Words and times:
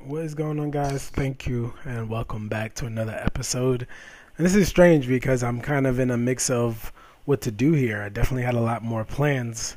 What 0.00 0.22
is 0.22 0.34
going 0.34 0.60
on, 0.60 0.70
guys? 0.70 1.08
Thank 1.08 1.46
you 1.46 1.72
and 1.84 2.08
welcome 2.10 2.48
back 2.48 2.74
to 2.74 2.86
another 2.86 3.18
episode. 3.24 3.86
And 4.36 4.44
this 4.44 4.54
is 4.54 4.68
strange 4.68 5.08
because 5.08 5.42
I'm 5.42 5.60
kind 5.60 5.86
of 5.86 5.98
in 5.98 6.10
a 6.10 6.16
mix 6.18 6.50
of 6.50 6.92
what 7.24 7.40
to 7.42 7.50
do 7.50 7.72
here. 7.72 8.02
I 8.02 8.10
definitely 8.10 8.42
had 8.42 8.54
a 8.54 8.60
lot 8.60 8.82
more 8.82 9.04
plans 9.04 9.76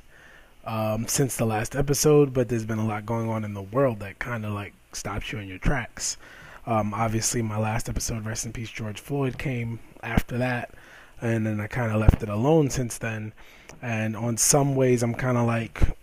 um, 0.65 1.07
since 1.07 1.37
the 1.37 1.45
last 1.45 1.75
episode, 1.75 2.33
but 2.33 2.49
there's 2.49 2.65
been 2.65 2.79
a 2.79 2.85
lot 2.85 3.05
going 3.05 3.29
on 3.29 3.45
in 3.45 3.53
the 3.53 3.61
world 3.61 3.99
that 4.01 4.19
kind 4.19 4.45
of 4.45 4.51
like 4.51 4.73
stops 4.91 5.31
you 5.31 5.39
in 5.39 5.47
your 5.47 5.59
tracks. 5.59 6.17
Um, 6.65 6.93
obviously, 6.93 7.41
my 7.41 7.57
last 7.57 7.87
episode, 7.87 8.25
Rest 8.25 8.45
in 8.45 8.51
Peace, 8.51 8.69
George 8.69 8.99
Floyd, 8.99 9.37
came 9.37 9.79
after 10.03 10.37
that, 10.37 10.73
and 11.21 11.47
then 11.47 11.61
I 11.61 11.67
kind 11.67 11.91
of 11.91 12.01
left 12.01 12.21
it 12.21 12.29
alone 12.29 12.69
since 12.69 12.97
then. 12.97 13.31
And 13.81 14.17
on 14.17 14.35
some 14.35 14.75
ways, 14.75 15.03
I'm 15.03 15.15
kind 15.15 15.37
of 15.37 15.47
like, 15.47 15.95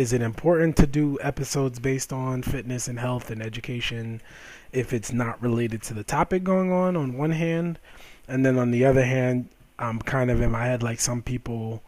is 0.00 0.14
it 0.14 0.22
important 0.22 0.78
to 0.78 0.86
do 0.86 1.18
episodes 1.20 1.78
based 1.78 2.10
on 2.10 2.42
fitness 2.42 2.88
and 2.88 2.98
health 2.98 3.30
and 3.30 3.42
education 3.42 4.22
if 4.72 4.94
it's 4.94 5.12
not 5.12 5.40
related 5.42 5.82
to 5.82 5.92
the 5.92 6.02
topic 6.02 6.42
going 6.42 6.72
on, 6.72 6.96
on 6.96 7.18
one 7.18 7.32
hand? 7.32 7.78
And 8.26 8.46
then 8.46 8.58
on 8.58 8.70
the 8.70 8.86
other 8.86 9.04
hand, 9.04 9.50
I'm 9.78 9.98
kind 9.98 10.30
of 10.30 10.40
in 10.40 10.52
my 10.52 10.64
head 10.64 10.82
like 10.82 11.00
some 11.00 11.20
people 11.20 11.82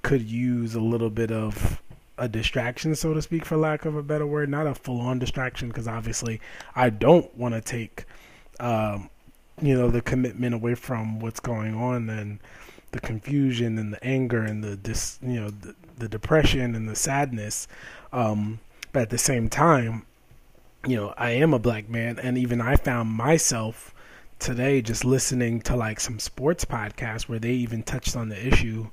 could 0.00 0.22
use 0.22 0.74
a 0.74 0.80
little 0.80 1.10
bit 1.10 1.30
of 1.30 1.82
a 2.16 2.28
distraction, 2.28 2.94
so 2.94 3.12
to 3.12 3.20
speak, 3.20 3.44
for 3.44 3.58
lack 3.58 3.84
of 3.84 3.94
a 3.94 4.02
better 4.02 4.26
word. 4.26 4.48
Not 4.48 4.66
a 4.66 4.74
full 4.74 5.02
on 5.02 5.18
distraction, 5.18 5.68
because 5.68 5.86
obviously 5.86 6.40
I 6.74 6.88
don't 6.88 7.36
want 7.36 7.54
to 7.54 7.60
take, 7.60 8.06
um, 8.58 9.10
you 9.60 9.76
know, 9.76 9.90
the 9.90 10.00
commitment 10.00 10.54
away 10.54 10.76
from 10.76 11.20
what's 11.20 11.40
going 11.40 11.74
on 11.74 12.08
and 12.08 12.38
the 12.92 13.00
confusion 13.00 13.76
and 13.76 13.92
the 13.92 14.02
anger 14.02 14.42
and 14.42 14.64
the 14.64 14.76
dis, 14.76 15.18
you 15.22 15.38
know, 15.38 15.50
the, 15.50 15.74
the 16.00 16.08
depression 16.08 16.74
and 16.74 16.88
the 16.88 16.96
sadness. 16.96 17.68
Um, 18.12 18.60
but 18.92 19.02
at 19.02 19.10
the 19.10 19.18
same 19.18 19.48
time, 19.48 20.04
you 20.86 20.96
know, 20.96 21.14
I 21.16 21.30
am 21.30 21.54
a 21.54 21.58
black 21.58 21.88
man, 21.88 22.18
and 22.18 22.38
even 22.38 22.60
I 22.60 22.76
found 22.76 23.10
myself 23.10 23.94
today 24.38 24.80
just 24.80 25.04
listening 25.04 25.60
to 25.60 25.76
like 25.76 26.00
some 26.00 26.18
sports 26.18 26.64
podcasts 26.64 27.28
where 27.28 27.38
they 27.38 27.52
even 27.52 27.82
touched 27.82 28.16
on 28.16 28.30
the 28.30 28.46
issue, 28.46 28.88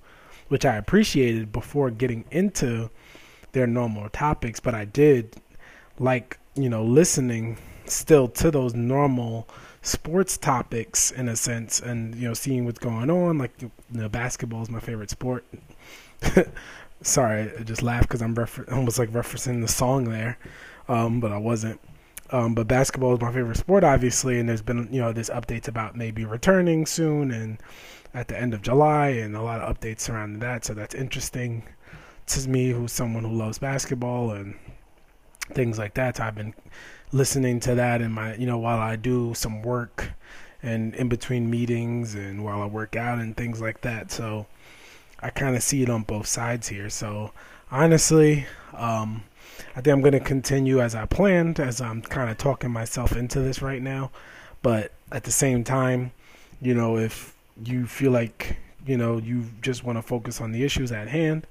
which 0.49 0.65
I 0.65 0.75
appreciated 0.75 1.51
before 1.51 1.89
getting 1.89 2.25
into 2.29 2.89
their 3.53 3.65
normal 3.65 4.09
topics. 4.09 4.59
But 4.59 4.75
I 4.75 4.85
did 4.85 5.35
like, 5.97 6.37
you 6.55 6.69
know, 6.69 6.83
listening 6.83 7.57
still 7.85 8.27
to 8.27 8.51
those 8.51 8.73
normal 8.73 9.47
sports 9.81 10.37
topics 10.37 11.11
in 11.11 11.29
a 11.29 11.35
sense 11.35 11.79
and 11.79 12.13
you 12.15 12.27
know 12.27 12.33
seeing 12.33 12.65
what's 12.65 12.79
going 12.79 13.09
on 13.09 13.37
like 13.37 13.51
you 13.61 13.71
know 13.91 14.09
basketball 14.09 14.61
is 14.61 14.69
my 14.69 14.81
favorite 14.81 15.09
sport 15.09 15.45
sorry 17.01 17.51
i 17.57 17.63
just 17.63 17.83
laughed 17.83 18.07
because 18.07 18.21
i'm 18.21 18.35
refer- 18.35 18.65
almost 18.71 18.99
like 18.99 19.11
referencing 19.11 19.61
the 19.61 19.67
song 19.67 20.05
there 20.05 20.37
um, 20.87 21.19
but 21.19 21.31
i 21.31 21.37
wasn't 21.37 21.79
um, 22.31 22.53
but 22.53 22.67
basketball 22.67 23.13
is 23.13 23.21
my 23.21 23.31
favorite 23.31 23.57
sport 23.57 23.83
obviously 23.83 24.39
and 24.39 24.49
there's 24.49 24.61
been 24.61 24.87
you 24.91 24.99
know 24.99 25.11
there's 25.13 25.29
updates 25.29 25.67
about 25.67 25.95
maybe 25.95 26.25
returning 26.25 26.85
soon 26.85 27.31
and 27.31 27.57
at 28.13 28.27
the 28.27 28.39
end 28.39 28.53
of 28.53 28.61
july 28.61 29.07
and 29.07 29.35
a 29.35 29.41
lot 29.41 29.61
of 29.61 29.77
updates 29.77 30.01
surrounding 30.01 30.39
that 30.39 30.65
so 30.65 30.73
that's 30.73 30.95
interesting 30.95 31.63
to 32.25 32.49
me 32.49 32.69
who's 32.71 32.91
someone 32.91 33.23
who 33.23 33.31
loves 33.31 33.59
basketball 33.59 34.31
and 34.31 34.55
things 35.53 35.77
like 35.77 35.93
that 35.93 36.17
so 36.17 36.23
i've 36.23 36.35
been 36.35 36.53
listening 37.11 37.59
to 37.61 37.75
that 37.75 38.01
in 38.01 38.11
my 38.11 38.35
you 38.35 38.45
know 38.45 38.57
while 38.57 38.79
I 38.79 38.95
do 38.95 39.33
some 39.33 39.61
work 39.61 40.11
and 40.61 40.93
in 40.95 41.07
between 41.07 41.49
meetings 41.49 42.15
and 42.15 42.43
while 42.43 42.61
I 42.61 42.65
work 42.65 42.95
out 42.95 43.19
and 43.19 43.35
things 43.37 43.61
like 43.61 43.81
that. 43.81 44.11
So 44.11 44.47
I 45.19 45.29
kind 45.29 45.55
of 45.55 45.63
see 45.63 45.81
it 45.83 45.89
on 45.89 46.03
both 46.03 46.27
sides 46.27 46.67
here. 46.67 46.89
So 46.89 47.31
honestly, 47.71 48.45
um, 48.73 49.23
I 49.75 49.81
think 49.81 49.93
I'm 49.93 50.01
going 50.01 50.13
to 50.13 50.19
continue 50.19 50.81
as 50.81 50.95
I 50.95 51.05
planned, 51.05 51.59
as 51.59 51.81
I'm 51.81 52.01
kind 52.01 52.29
of 52.29 52.37
talking 52.37 52.71
myself 52.71 53.15
into 53.15 53.39
this 53.39 53.61
right 53.61 53.81
now. 53.81 54.11
But 54.61 54.91
at 55.11 55.23
the 55.23 55.31
same 55.31 55.63
time, 55.63 56.11
you 56.61 56.73
know, 56.73 56.97
if 56.97 57.35
you 57.63 57.87
feel 57.87 58.11
like 58.11 58.57
you 58.85 58.97
know 58.97 59.17
you 59.17 59.45
just 59.61 59.83
want 59.83 59.97
to 59.97 60.01
focus 60.01 60.41
on 60.41 60.51
the 60.51 60.63
issues 60.63 60.91
at 60.91 61.07
hand, 61.07 61.47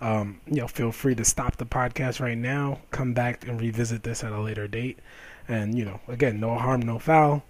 um, 0.00 0.40
you 0.46 0.60
know, 0.60 0.68
feel 0.68 0.92
free 0.92 1.14
to 1.14 1.24
stop 1.24 1.56
the 1.56 1.66
podcast 1.66 2.20
right 2.20 2.38
now, 2.38 2.80
come 2.90 3.14
back 3.14 3.46
and 3.46 3.60
revisit 3.60 4.02
this 4.02 4.24
at 4.24 4.32
a 4.32 4.40
later 4.40 4.66
date. 4.68 4.98
And, 5.48 5.76
you 5.76 5.84
know, 5.84 6.00
again, 6.08 6.40
no 6.40 6.56
harm, 6.56 6.82
no 6.82 6.98
foul. 6.98 7.42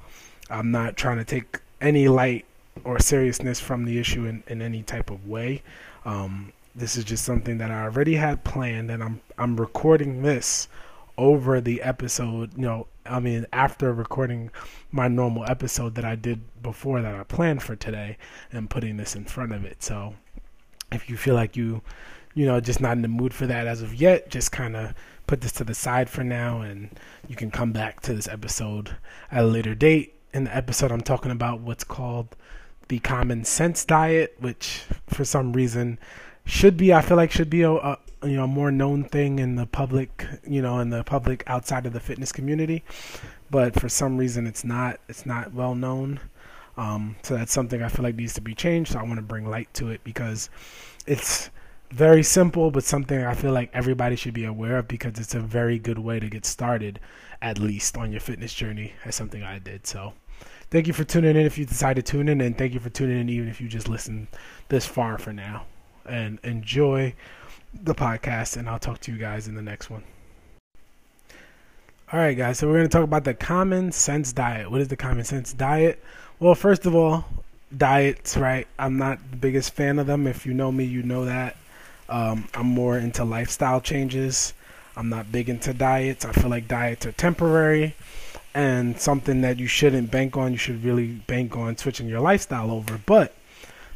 I'm 0.50 0.70
not 0.70 0.96
trying 0.96 1.18
to 1.18 1.24
take 1.24 1.60
any 1.80 2.08
light 2.08 2.44
or 2.82 2.98
seriousness 2.98 3.60
from 3.60 3.84
the 3.84 3.98
issue 3.98 4.26
in, 4.26 4.42
in 4.48 4.60
any 4.60 4.82
type 4.82 5.10
of 5.10 5.28
way. 5.28 5.62
Um, 6.04 6.52
this 6.74 6.96
is 6.96 7.04
just 7.04 7.24
something 7.24 7.58
that 7.58 7.70
I 7.70 7.84
already 7.84 8.16
had 8.16 8.42
planned, 8.42 8.90
and 8.90 9.02
I'm 9.02 9.20
I'm 9.38 9.56
recording 9.56 10.22
this 10.22 10.68
over 11.16 11.60
the 11.60 11.82
episode. 11.82 12.54
You 12.56 12.62
know, 12.62 12.86
I 13.06 13.20
mean, 13.20 13.46
after 13.52 13.92
recording 13.92 14.50
my 14.90 15.06
normal 15.06 15.44
episode 15.44 15.94
that 15.94 16.04
I 16.04 16.16
did 16.16 16.40
before 16.62 17.00
that 17.00 17.14
I 17.14 17.22
planned 17.22 17.62
for 17.62 17.76
today, 17.76 18.16
and 18.50 18.68
putting 18.68 18.96
this 18.96 19.14
in 19.14 19.24
front 19.24 19.52
of 19.52 19.64
it. 19.64 19.82
So, 19.82 20.14
if 20.90 21.08
you 21.08 21.16
feel 21.16 21.34
like 21.36 21.56
you 21.56 21.82
you 22.34 22.44
know, 22.46 22.60
just 22.60 22.80
not 22.80 22.92
in 22.96 23.02
the 23.02 23.08
mood 23.08 23.32
for 23.32 23.46
that 23.46 23.66
as 23.66 23.80
of 23.80 23.94
yet. 23.94 24.28
Just 24.28 24.52
kind 24.52 24.76
of 24.76 24.94
put 25.26 25.40
this 25.40 25.52
to 25.52 25.64
the 25.64 25.74
side 25.74 26.10
for 26.10 26.24
now, 26.24 26.60
and 26.60 26.90
you 27.28 27.36
can 27.36 27.50
come 27.50 27.72
back 27.72 28.00
to 28.02 28.14
this 28.14 28.28
episode 28.28 28.96
at 29.30 29.44
a 29.44 29.46
later 29.46 29.74
date. 29.74 30.14
In 30.32 30.44
the 30.44 30.56
episode, 30.56 30.90
I'm 30.90 31.00
talking 31.00 31.30
about 31.30 31.60
what's 31.60 31.84
called 31.84 32.34
the 32.88 32.98
common 33.00 33.44
sense 33.44 33.84
diet, 33.84 34.36
which 34.38 34.84
for 35.08 35.24
some 35.24 35.52
reason 35.52 35.98
should 36.44 36.76
be, 36.76 36.92
I 36.92 37.00
feel 37.00 37.16
like, 37.16 37.30
should 37.30 37.50
be 37.50 37.62
a, 37.62 37.72
a 37.72 37.98
you 38.22 38.36
know 38.36 38.46
more 38.46 38.70
known 38.70 39.04
thing 39.04 39.38
in 39.38 39.56
the 39.56 39.66
public, 39.66 40.26
you 40.46 40.62
know, 40.62 40.78
in 40.80 40.90
the 40.90 41.04
public 41.04 41.42
outside 41.46 41.86
of 41.86 41.92
the 41.92 42.00
fitness 42.00 42.32
community, 42.32 42.84
but 43.50 43.78
for 43.78 43.88
some 43.88 44.16
reason 44.16 44.46
it's 44.46 44.64
not. 44.64 45.00
It's 45.08 45.26
not 45.26 45.52
well 45.52 45.74
known. 45.74 46.20
Um, 46.76 47.16
so 47.22 47.36
that's 47.36 47.52
something 47.52 47.82
I 47.82 47.88
feel 47.88 48.02
like 48.02 48.16
needs 48.16 48.34
to 48.34 48.40
be 48.40 48.54
changed. 48.54 48.92
So 48.92 48.98
I 48.98 49.02
want 49.04 49.16
to 49.16 49.22
bring 49.22 49.48
light 49.48 49.72
to 49.74 49.90
it 49.90 50.02
because 50.02 50.50
it's 51.06 51.50
very 51.90 52.22
simple, 52.22 52.70
but 52.70 52.82
something 52.82 53.22
I 53.22 53.34
feel 53.34 53.52
like 53.52 53.70
everybody 53.72 54.16
should 54.16 54.34
be 54.34 54.44
aware 54.44 54.78
of 54.78 54.88
because 54.88 55.18
it's 55.18 55.34
a 55.34 55.40
very 55.40 55.78
good 55.78 55.98
way 55.98 56.18
to 56.18 56.28
get 56.28 56.44
started, 56.44 56.98
at 57.40 57.58
least 57.58 57.96
on 57.96 58.10
your 58.10 58.20
fitness 58.20 58.52
journey. 58.52 58.94
As 59.04 59.14
something 59.14 59.42
I 59.42 59.58
did. 59.60 59.86
So, 59.86 60.14
thank 60.74 60.88
you 60.88 60.92
for 60.92 61.04
tuning 61.04 61.36
in 61.36 61.46
if 61.46 61.56
you 61.56 61.64
decide 61.64 61.94
to 61.94 62.02
tune 62.02 62.28
in, 62.28 62.40
and 62.40 62.58
thank 62.58 62.74
you 62.74 62.80
for 62.80 62.90
tuning 62.90 63.20
in 63.20 63.28
even 63.28 63.48
if 63.48 63.60
you 63.60 63.68
just 63.68 63.88
listen 63.88 64.26
this 64.70 64.84
far 64.84 65.16
for 65.18 65.32
now. 65.32 65.64
And 66.04 66.40
enjoy 66.42 67.14
the 67.72 67.94
podcast, 67.94 68.56
and 68.56 68.68
I'll 68.68 68.80
talk 68.80 68.98
to 69.02 69.12
you 69.12 69.16
guys 69.16 69.46
in 69.46 69.54
the 69.54 69.62
next 69.62 69.88
one. 69.88 70.02
All 72.12 72.18
right, 72.18 72.36
guys. 72.36 72.58
So 72.58 72.66
we're 72.66 72.74
going 72.74 72.88
to 72.88 72.92
talk 72.92 73.04
about 73.04 73.22
the 73.22 73.34
common 73.34 73.92
sense 73.92 74.32
diet. 74.32 74.68
What 74.68 74.80
is 74.80 74.88
the 74.88 74.96
common 74.96 75.24
sense 75.24 75.52
diet? 75.52 76.02
Well, 76.40 76.56
first 76.56 76.86
of 76.86 76.94
all, 76.96 77.24
diets, 77.76 78.36
right? 78.36 78.66
I'm 78.76 78.98
not 78.98 79.20
the 79.30 79.36
biggest 79.36 79.74
fan 79.74 80.00
of 80.00 80.08
them. 80.08 80.26
If 80.26 80.44
you 80.44 80.54
know 80.54 80.72
me, 80.72 80.82
you 80.82 81.04
know 81.04 81.24
that. 81.24 81.56
Um, 82.08 82.48
I'm 82.52 82.66
more 82.66 82.98
into 82.98 83.24
lifestyle 83.24 83.80
changes. 83.80 84.54
I'm 84.96 85.08
not 85.08 85.30
big 85.30 85.48
into 85.48 85.72
diets. 85.72 86.24
I 86.24 86.32
feel 86.32 86.50
like 86.50 86.66
diets 86.66 87.06
are 87.06 87.12
temporary 87.12 87.94
and 88.54 88.98
something 89.00 89.40
that 89.40 89.58
you 89.58 89.66
shouldn't 89.66 90.10
bank 90.10 90.36
on. 90.36 90.52
You 90.52 90.58
should 90.58 90.84
really 90.84 91.08
bank 91.08 91.56
on 91.56 91.76
switching 91.76 92.08
your 92.08 92.20
lifestyle 92.20 92.70
over. 92.70 93.00
But 93.04 93.34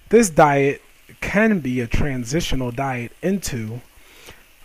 this 0.08 0.30
diet 0.30 0.82
can 1.20 1.60
be 1.60 1.80
a 1.80 1.86
transitional 1.86 2.70
diet 2.70 3.12
into 3.22 3.80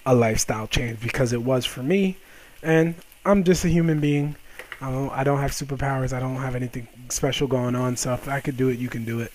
a 0.06 0.14
lifestyle 0.14 0.68
change 0.68 1.00
because 1.00 1.32
it 1.32 1.44
was 1.44 1.66
for 1.66 1.84
me. 1.84 2.18
And 2.62 2.96
I'm 3.26 3.44
just 3.44 3.64
a 3.66 3.70
human 3.70 4.00
being. 4.00 4.36
I 4.82 4.92
don't, 4.92 5.10
I 5.12 5.24
don't 5.24 5.40
have 5.40 5.52
superpowers. 5.52 6.12
I 6.12 6.20
don't 6.20 6.36
have 6.38 6.56
anything 6.56 6.88
special 7.10 7.48
going 7.48 7.76
on. 7.76 7.96
So 7.96 8.14
if 8.14 8.28
I 8.28 8.40
could 8.42 8.58
do 8.58 8.70
it, 8.70 8.80
you 8.80 8.90
can 8.90 9.06
do 9.06 9.22
it. 9.22 9.32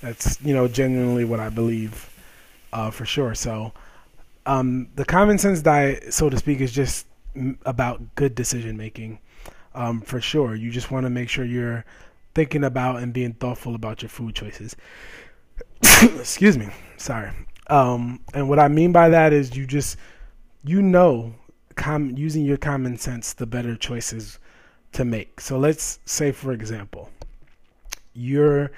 That's, 0.00 0.40
you 0.42 0.54
know, 0.54 0.66
genuinely 0.66 1.24
what 1.24 1.40
I 1.40 1.48
believe 1.48 2.10
uh, 2.72 2.90
for 2.90 3.04
sure. 3.04 3.34
So, 3.34 3.72
um, 4.46 4.88
the 4.96 5.04
common 5.04 5.38
sense 5.38 5.62
diet, 5.62 6.12
so 6.12 6.30
to 6.30 6.36
speak, 6.36 6.60
is 6.60 6.72
just 6.72 7.06
about 7.64 8.14
good 8.14 8.34
decision 8.34 8.76
making. 8.76 9.18
Um, 9.74 10.00
for 10.00 10.20
sure, 10.20 10.54
you 10.54 10.70
just 10.70 10.90
want 10.90 11.04
to 11.06 11.10
make 11.10 11.28
sure 11.28 11.44
you're 11.44 11.84
thinking 12.34 12.64
about 12.64 13.02
and 13.02 13.12
being 13.12 13.34
thoughtful 13.34 13.74
about 13.74 14.02
your 14.02 14.08
food 14.08 14.34
choices. 14.34 14.76
Excuse 15.82 16.58
me, 16.58 16.68
sorry. 16.96 17.30
Um, 17.68 18.20
and 18.34 18.48
what 18.48 18.58
I 18.58 18.68
mean 18.68 18.90
by 18.90 19.08
that 19.10 19.32
is 19.32 19.56
you 19.56 19.66
just 19.66 19.96
you 20.64 20.82
know, 20.82 21.34
com- 21.76 22.16
using 22.16 22.44
your 22.44 22.56
common 22.56 22.98
sense, 22.98 23.32
the 23.32 23.46
better 23.46 23.76
choices 23.76 24.38
to 24.92 25.04
make. 25.04 25.40
So 25.40 25.58
let's 25.58 26.00
say, 26.04 26.32
for 26.32 26.52
example, 26.52 27.10
you're 28.12 28.70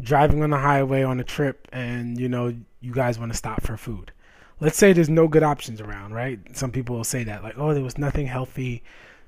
driving 0.00 0.42
on 0.42 0.50
the 0.50 0.58
highway 0.58 1.02
on 1.02 1.20
a 1.20 1.24
trip, 1.24 1.68
and 1.72 2.18
you 2.18 2.28
know 2.28 2.54
you 2.80 2.92
guys 2.92 3.18
want 3.18 3.32
to 3.32 3.38
stop 3.38 3.62
for 3.62 3.76
food. 3.76 4.12
Let's 4.60 4.76
say 4.76 4.92
there's 4.92 5.08
no 5.08 5.28
good 5.28 5.44
options 5.44 5.80
around, 5.80 6.14
right? 6.14 6.40
Some 6.56 6.72
people 6.72 6.96
will 6.96 7.04
say 7.04 7.22
that, 7.24 7.44
like, 7.44 7.56
oh, 7.56 7.74
there 7.74 7.82
was 7.82 7.98
nothing 7.98 8.26
healthy 8.26 8.82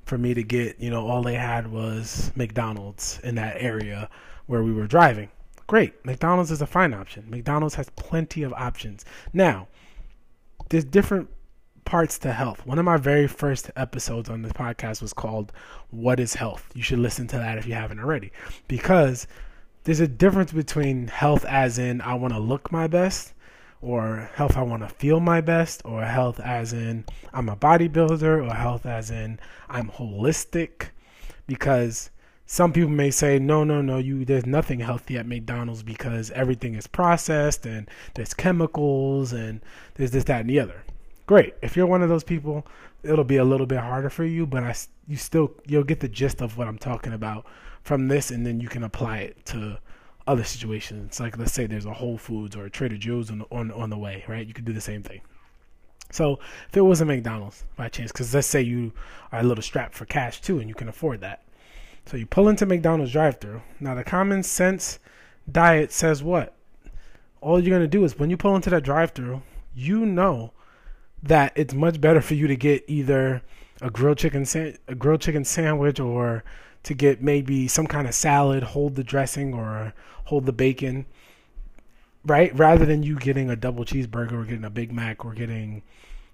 for 0.05 0.19
me 0.19 0.35
to 0.35 0.43
get. 0.43 0.81
You 0.81 0.91
know, 0.91 1.06
all 1.06 1.23
they 1.23 1.35
had 1.35 1.70
was 1.70 2.32
McDonald's 2.35 3.20
in 3.23 3.35
that 3.37 3.56
area 3.58 4.08
where 4.47 4.62
we 4.62 4.73
were 4.73 4.87
driving. 4.87 5.31
Great. 5.67 6.05
McDonald's 6.05 6.50
is 6.50 6.61
a 6.61 6.67
fine 6.67 6.93
option. 6.93 7.31
McDonald's 7.31 7.76
has 7.76 7.88
plenty 7.91 8.43
of 8.43 8.52
options. 8.55 9.05
Now, 9.32 9.69
there's 10.69 10.85
different 10.85 11.29
parts 11.85 12.19
to 12.19 12.32
health. 12.32 12.67
One 12.67 12.79
of 12.79 12.85
my 12.85 12.97
very 12.97 13.26
first 13.26 13.70
episodes 13.76 14.29
on 14.29 14.43
this 14.43 14.52
podcast 14.52 15.02
was 15.02 15.12
called 15.12 15.52
What 15.91 16.20
is 16.20 16.35
Health? 16.35 16.70
You 16.75 16.82
should 16.82 16.99
listen 16.99 17.26
to 17.29 17.37
that 17.37 17.58
if 17.58 17.67
you 17.67 17.75
haven't 17.75 18.00
already. 18.00 18.32
Because 18.69 19.26
there's 19.85 20.00
a 20.00 20.08
difference 20.08 20.52
between 20.52 21.08
health 21.08 21.44
as 21.44 21.79
in 21.79 22.00
I 22.00 22.14
want 22.14 22.32
to 22.35 22.41
look 22.41 22.70
my 22.70 22.87
best 22.87 23.32
or 23.82 24.31
health 24.35 24.56
I 24.56 24.62
want 24.62 24.82
to 24.82 24.88
feel 24.88 25.21
my 25.21 25.41
best 25.41 25.82
or 25.85 26.05
health 26.05 26.38
as 26.41 26.73
in 26.73 27.05
I'm 27.32 27.49
a 27.49 27.56
bodybuilder 27.56 28.47
or 28.47 28.55
health 28.55 28.85
as 28.87 29.11
in 29.11 29.38
I'm 29.69 29.88
holistic. 29.91 30.88
Because 31.47 32.11
some 32.47 32.73
people 32.73 32.91
may 32.91 33.11
say 33.11 33.38
no 33.38 33.65
no 33.65 33.81
no 33.81 33.99
you 33.99 34.25
there's 34.25 34.47
nothing 34.47 34.81
healthy 34.81 35.17
at 35.17 35.27
McDonald's 35.27 35.82
because 35.82 36.31
everything 36.32 36.75
is 36.75 36.87
processed 36.87 37.65
and 37.65 37.88
there's 38.15 38.35
chemicals 38.35 39.32
and 39.32 39.61
there's 39.94 40.11
this 40.11 40.25
that 40.25 40.43
and 40.43 40.50
the 40.50 40.61
other. 40.61 40.85
Great. 41.26 41.55
If 41.62 41.76
you're 41.76 41.87
one 41.87 42.03
of 42.03 42.09
those 42.09 42.25
people 42.25 42.67
it'll 43.03 43.25
be 43.25 43.37
a 43.37 43.44
little 43.44 43.67
bit 43.67 43.79
harder 43.79 44.11
for 44.11 44.25
you 44.25 44.47
but 44.47 44.62
I 44.62 44.75
you 45.09 45.17
still 45.17 45.53
you'll 45.67 45.85
get 45.85 46.00
the 46.00 46.09
gist 46.09 46.43
of 46.43 46.59
what 46.59 46.69
I'm 46.69 46.79
talking 46.79 47.12
about 47.12 47.47
from 47.83 48.09
this 48.09 48.31
and 48.31 48.47
then 48.47 48.61
you 48.61 48.69
can 48.69 48.85
apply 48.85 49.19
it 49.19 49.44
to 49.47 49.79
other 50.26 50.44
situations. 50.44 51.20
Like 51.20 51.38
let's 51.38 51.52
say 51.52 51.67
there's 51.67 51.87
a 51.87 51.94
Whole 51.94 52.19
Foods 52.19 52.56
or 52.56 52.64
a 52.64 52.70
Trader 52.70 52.96
Joe's 52.96 53.31
on 53.31 53.44
on 53.50 53.70
on 53.70 53.90
the 53.90 53.99
way, 53.99 54.25
right? 54.28 54.46
You 54.46 54.55
could 54.55 54.64
do 54.64 54.72
the 54.72 54.81
same 54.81 55.02
thing. 55.02 55.20
So 56.11 56.40
if 56.69 56.76
it 56.76 56.81
was 56.81 57.00
a 57.00 57.05
McDonald's 57.05 57.64
by 57.76 57.88
chance, 57.88 58.11
because 58.12 58.34
let's 58.34 58.46
say 58.46 58.62
you 58.62 58.93
are 59.32 59.40
a 59.40 59.44
little 59.44 59.62
strapped 59.62 59.94
for 59.94 60.06
cash 60.06 60.40
too, 60.40 60.58
and 60.58 60.69
you 60.69 60.75
can 60.75 60.88
afford 60.88 61.20
that, 61.20 61.43
so 62.06 62.17
you 62.17 62.26
pull 62.26 62.49
into 62.49 62.67
McDonald's 62.67 63.12
drive-through. 63.12 63.62
Now 63.78 63.94
the 63.94 64.05
common 64.05 64.43
sense 64.43 64.99
diet 65.50 65.93
says 65.93 66.23
what? 66.23 66.55
All 67.40 67.61
you're 67.61 67.75
gonna 67.75 67.87
do 67.87 68.05
is 68.05 68.19
when 68.19 68.31
you 68.31 68.37
pull 68.37 68.56
into 68.56 68.70
that 68.70 68.82
drive-through, 68.82 69.43
you 69.75 70.05
know 70.05 70.52
that 71.23 71.52
it's 71.55 71.75
much 71.75 72.00
better 72.00 72.20
for 72.20 72.34
you 72.34 72.46
to 72.46 72.56
get 72.56 72.84
either 72.88 73.43
a 73.81 73.91
grilled 73.91 74.19
chicken 74.19 74.44
sa- 74.44 74.73
a 74.88 74.94
grilled 74.94 75.21
chicken 75.21 75.44
sandwich 75.44 76.00
or 76.00 76.44
to 76.82 76.94
get 76.94 77.23
maybe 77.23 77.69
some 77.69 77.87
kind 77.87 78.06
of 78.09 78.15
salad, 78.15 78.62
hold 78.62 78.94
the 78.94 79.05
dressing 79.05 79.53
or 79.55 79.93
hold 80.25 80.47
the 80.47 80.53
bacon, 80.53 81.06
right? 82.25 82.56
Rather 82.56 82.87
than 82.87 83.03
you 83.03 83.17
getting 83.17 83.50
a 83.50 83.56
double 83.56 83.85
cheeseburger 83.85 84.32
or 84.32 84.44
getting 84.44 84.65
a 84.65 84.71
Big 84.71 84.93
Mac 84.93 85.25
or 85.25 85.35
getting 85.35 85.82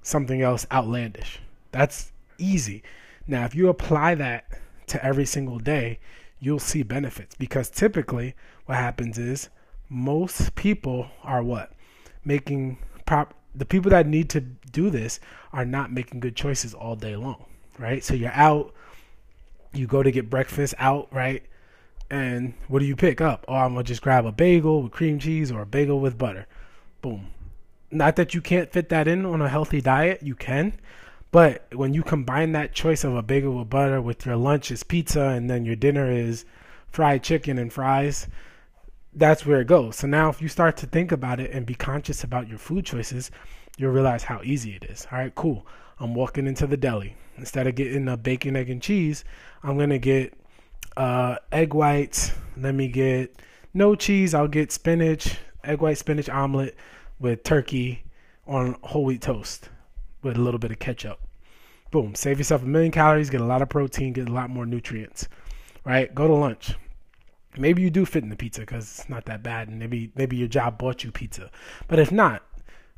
something 0.03 0.43
else 0.43 0.67
outlandish. 0.71 1.41
That's 1.73 2.13
easy. 2.39 2.83
Now, 3.27 3.45
if 3.45 3.55
you 3.55 3.69
apply 3.69 4.15
that 4.17 4.47
to 4.89 5.05
every 5.05 5.27
single 5.27 5.59
day, 5.59 5.99
you'll 6.39 6.59
see 6.61 6.83
benefits 6.83 7.35
because 7.35 7.69
typically 7.69 8.35
what 8.67 8.79
happens 8.79 9.19
is 9.19 9.49
most 9.89 10.55
people 10.55 11.09
are 11.25 11.43
what? 11.43 11.73
Making 12.25 12.79
prop 13.05 13.35
the 13.55 13.65
people 13.65 13.91
that 13.91 14.07
need 14.07 14.29
to 14.31 14.41
do 14.41 14.91
this 14.91 15.19
are 15.57 15.65
not 15.65 15.91
making 15.91 16.21
good 16.21 16.37
choices 16.37 16.75
all 16.75 16.95
day 16.95 17.17
long, 17.17 17.45
right? 17.79 18.05
So 18.05 18.15
you're 18.15 18.31
out 18.33 18.73
you 19.77 19.87
go 19.87 20.03
to 20.03 20.11
get 20.11 20.31
breakfast 20.31 20.75
out, 20.79 21.09
right? 21.13 21.43
And 22.11 22.55
what 22.69 22.79
do 22.79 22.87
you 22.87 22.97
pick 22.97 23.21
up? 23.21 23.45
Oh, 23.49 23.55
I'm 23.55 23.73
gonna 23.73 23.85
just 23.85 24.03
grab 24.03 24.27
a 24.27 24.33
bagel 24.33 24.83
with 24.83 24.93
cream 24.93 25.19
cheese 25.19 25.51
or 25.51 25.63
a 25.63 25.67
bagel 25.67 26.01
with 26.01 26.19
butter. 26.19 26.47
Boom. 27.03 27.29
Not 27.91 28.17
that 28.17 28.35
you 28.35 28.41
can't 28.41 28.71
fit 28.71 28.89
that 28.89 29.09
in 29.09 29.25
on 29.25 29.43
a 29.43 29.49
healthy 29.49 29.81
diet, 29.81 30.23
you 30.23 30.35
can. 30.35 30.75
But 31.33 31.67
when 31.75 31.95
you 31.95 32.03
combine 32.03 32.53
that 32.53 32.73
choice 32.73 33.05
of 33.05 33.15
a 33.15 33.23
bagel 33.23 33.59
with 33.59 33.71
butter 33.71 34.01
with 34.01 34.25
your 34.25 34.37
lunch 34.37 34.71
is 34.71 34.83
pizza 34.83 35.29
and 35.29 35.51
then 35.51 35.65
your 35.65 35.77
dinner 35.77 36.11
is 36.11 36.45
fried 36.89 37.23
chicken 37.23 37.59
and 37.59 37.73
fries, 37.73 38.29
that's 39.13 39.45
where 39.45 39.61
it 39.61 39.67
goes. 39.67 39.97
So 39.97 40.07
now 40.07 40.29
if 40.29 40.41
you 40.41 40.49
start 40.49 40.77
to 40.79 40.87
think 40.87 41.11
about 41.11 41.41
it 41.41 41.51
and 41.51 41.67
be 41.67 41.75
conscious 41.75 42.23
about 42.23 42.49
your 42.49 42.59
food 42.59 42.85
choices, 42.87 43.31
you'll 43.77 43.93
realize 43.93 44.23
how 44.25 44.41
easy 44.43 44.75
it 44.75 44.85
is. 44.85 45.07
All 45.11 45.19
right, 45.19 45.35
cool. 45.35 45.67
I'm 45.99 46.15
walking 46.15 46.47
into 46.47 46.67
the 46.67 46.77
deli. 46.77 47.17
Instead 47.39 47.67
of 47.67 47.75
getting 47.75 48.09
a 48.09 48.17
bacon, 48.17 48.57
egg, 48.57 48.71
and 48.71 48.81
cheese, 48.81 49.25
I'm 49.63 49.79
gonna 49.79 49.99
get 49.99 50.35
uh, 50.97 51.37
egg 51.53 51.75
whites. 51.75 52.33
Let 52.57 52.75
me 52.75 52.89
get 52.89 53.37
no 53.75 53.95
cheese. 53.95 54.35
I'll 54.35 54.49
get 54.49 54.73
spinach, 54.73 55.37
egg 55.65 55.81
white 55.81 55.99
spinach 55.99 56.29
omelet 56.29 56.77
with 57.19 57.43
turkey 57.43 58.05
on 58.47 58.77
whole 58.83 59.05
wheat 59.05 59.21
toast 59.21 59.69
with 60.23 60.37
a 60.37 60.41
little 60.41 60.59
bit 60.59 60.71
of 60.71 60.79
ketchup. 60.79 61.21
Boom. 61.91 62.15
Save 62.15 62.39
yourself 62.39 62.63
a 62.63 62.67
million 62.67 62.93
calories, 62.93 63.31
get 63.31 63.41
a 63.41 63.45
lot 63.45 63.63
of 63.63 63.69
protein, 63.69 64.13
get 64.13 64.29
a 64.29 64.33
lot 64.33 64.51
more 64.51 64.67
nutrients. 64.67 65.29
Right? 65.85 66.13
Go 66.15 66.27
to 66.27 66.35
lunch. 66.35 66.75
Maybe 67.57 67.81
you 67.81 67.91
do 67.91 68.05
fit 68.05 68.23
in 68.23 68.29
the 68.29 68.37
pizza 68.37 68.61
because 68.61 68.99
it's 68.99 69.09
not 69.09 69.25
that 69.27 69.43
bad, 69.43 69.69
and 69.69 69.79
maybe 69.79 70.11
maybe 70.15 70.37
your 70.37 70.49
job 70.49 70.79
bought 70.79 71.05
you 71.05 71.11
pizza. 71.11 71.51
But 71.89 71.99
if 71.99 72.13
not, 72.13 72.43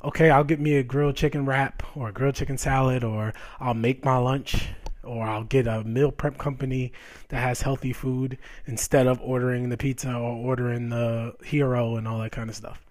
okay, 0.03 0.29
I'll 0.29 0.43
get 0.43 0.59
me 0.59 0.77
a 0.77 0.83
grilled 0.83 1.15
chicken 1.15 1.45
wrap 1.45 1.83
or 1.95 2.09
a 2.09 2.11
grilled 2.11 2.35
chicken 2.35 2.57
salad, 2.57 3.03
or 3.03 3.33
I'll 3.59 3.73
make 3.73 4.05
my 4.05 4.17
lunch, 4.17 4.67
or 5.03 5.25
I'll 5.25 5.43
get 5.43 5.67
a 5.67 5.83
meal 5.83 6.11
prep 6.11 6.37
company 6.37 6.91
that 7.29 7.41
has 7.41 7.61
healthy 7.61 7.93
food 7.93 8.37
instead 8.65 9.07
of 9.07 9.19
ordering 9.21 9.69
the 9.69 9.77
pizza 9.77 10.11
or 10.13 10.35
ordering 10.35 10.89
the 10.89 11.35
hero 11.43 11.95
and 11.95 12.07
all 12.07 12.19
that 12.19 12.31
kind 12.31 12.49
of 12.49 12.55
stuff, 12.55 12.85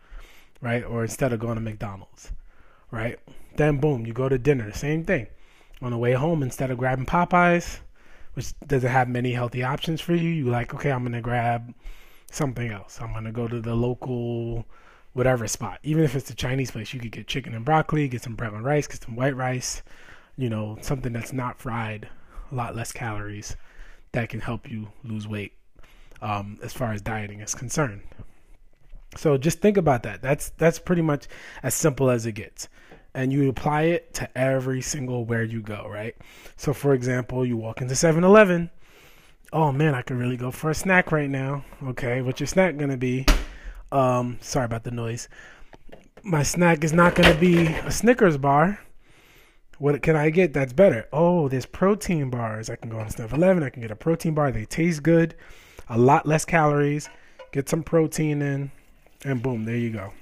right? 0.60 0.84
Or 0.84 1.02
instead 1.02 1.32
of 1.32 1.40
going 1.40 1.56
to 1.56 1.60
McDonald's, 1.60 2.32
right? 2.90 3.18
Then 3.56 3.78
boom, 3.78 4.06
you 4.06 4.12
go 4.12 4.28
to 4.28 4.38
dinner, 4.38 4.72
same 4.72 5.04
thing. 5.04 5.28
On 5.80 5.90
the 5.92 5.98
way 5.98 6.12
home, 6.12 6.42
instead 6.42 6.70
of 6.70 6.78
grabbing 6.78 7.06
Popeyes, 7.06 7.78
which 8.34 8.52
doesn't 8.66 8.90
have 8.90 9.08
many 9.08 9.32
healthy 9.32 9.62
options 9.62 10.00
for 10.00 10.14
you, 10.14 10.28
you 10.28 10.44
like, 10.46 10.74
okay, 10.74 10.90
I'm 10.90 11.04
gonna 11.04 11.20
grab 11.20 11.72
something 12.30 12.70
else. 12.70 13.00
I'm 13.00 13.12
gonna 13.12 13.32
go 13.32 13.48
to 13.48 13.60
the 13.60 13.74
local 13.74 14.66
whatever 15.18 15.48
spot. 15.48 15.80
Even 15.82 16.04
if 16.04 16.14
it's 16.14 16.30
a 16.30 16.34
Chinese 16.34 16.70
place, 16.70 16.94
you 16.94 17.00
could 17.00 17.10
get 17.10 17.26
chicken 17.26 17.52
and 17.52 17.64
broccoli, 17.64 18.08
get 18.08 18.22
some 18.22 18.36
brown 18.36 18.62
rice, 18.62 18.86
get 18.86 19.02
some 19.02 19.16
white 19.16 19.36
rice, 19.36 19.82
you 20.36 20.48
know, 20.48 20.78
something 20.80 21.12
that's 21.12 21.32
not 21.32 21.58
fried, 21.58 22.08
a 22.50 22.54
lot 22.54 22.76
less 22.76 22.92
calories 22.92 23.56
that 24.12 24.28
can 24.28 24.40
help 24.40 24.70
you 24.70 24.88
lose 25.02 25.26
weight 25.26 25.52
um, 26.22 26.56
as 26.62 26.72
far 26.72 26.92
as 26.92 27.02
dieting 27.02 27.40
is 27.40 27.54
concerned. 27.54 28.02
So 29.16 29.36
just 29.36 29.60
think 29.60 29.76
about 29.76 30.04
that. 30.04 30.22
That's 30.22 30.50
that's 30.50 30.78
pretty 30.78 31.02
much 31.02 31.26
as 31.62 31.74
simple 31.74 32.10
as 32.10 32.24
it 32.24 32.32
gets. 32.32 32.68
And 33.12 33.32
you 33.32 33.48
apply 33.48 33.82
it 33.82 34.14
to 34.14 34.38
every 34.38 34.80
single 34.80 35.24
where 35.24 35.42
you 35.42 35.60
go, 35.60 35.88
right? 35.90 36.14
So 36.56 36.72
for 36.72 36.94
example, 36.94 37.44
you 37.44 37.56
walk 37.56 37.80
into 37.80 37.94
7-Eleven. 37.94 38.70
Oh 39.52 39.72
man, 39.72 39.94
I 39.94 40.02
could 40.02 40.18
really 40.18 40.36
go 40.36 40.52
for 40.52 40.70
a 40.70 40.74
snack 40.74 41.10
right 41.10 41.28
now. 41.28 41.64
Okay, 41.82 42.22
what's 42.22 42.38
your 42.38 42.46
snack 42.46 42.76
gonna 42.76 42.96
be? 42.98 43.26
Um, 43.90 44.38
sorry 44.40 44.66
about 44.66 44.84
the 44.84 44.90
noise. 44.90 45.28
My 46.22 46.42
snack 46.42 46.84
is 46.84 46.92
not 46.92 47.14
going 47.14 47.32
to 47.32 47.38
be 47.38 47.66
a 47.66 47.90
Snickers 47.90 48.36
bar. 48.36 48.80
What 49.78 50.02
can 50.02 50.16
I 50.16 50.30
get 50.30 50.52
that's 50.52 50.72
better? 50.72 51.08
Oh, 51.12 51.48
there's 51.48 51.64
protein 51.64 52.30
bars. 52.30 52.68
I 52.68 52.76
can 52.76 52.90
go 52.90 52.98
on 52.98 53.08
7 53.08 53.34
Eleven. 53.36 53.62
I 53.62 53.70
can 53.70 53.80
get 53.80 53.90
a 53.90 53.96
protein 53.96 54.34
bar. 54.34 54.50
They 54.50 54.64
taste 54.64 55.02
good, 55.02 55.36
a 55.88 55.96
lot 55.96 56.26
less 56.26 56.44
calories. 56.44 57.08
Get 57.52 57.68
some 57.68 57.82
protein 57.82 58.42
in, 58.42 58.70
and 59.24 59.42
boom, 59.42 59.64
there 59.64 59.76
you 59.76 59.90
go. 59.90 60.12